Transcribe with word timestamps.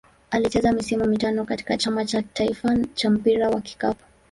Alicheza 0.31 0.71
misimu 0.71 1.05
mitano 1.05 1.45
katika 1.45 1.77
Chama 1.77 2.05
cha 2.05 2.21
taifa 2.21 2.77
cha 2.95 3.09
mpira 3.09 3.49
wa 3.49 3.61
kikapu. 3.61 4.05